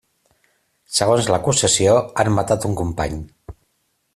[0.99, 1.93] Segons l'acusació
[2.25, 3.21] han matat un company.